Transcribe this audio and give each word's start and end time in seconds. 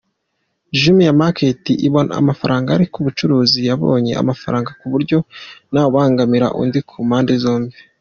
Jumia 0.79 1.13
Market 1.21 1.61
ibona 1.87 2.11
amafaranga 2.21 2.67
ari 2.75 2.83
uko 2.87 2.97
umucuruzi 3.01 3.59
yabonye 3.69 4.11
amafaranga, 4.21 4.69
kuburyo 4.79 5.17
ntawubangamira 5.71 6.47
undi 6.61 6.79
kumpande 6.89 7.31
zombi. 7.43 7.77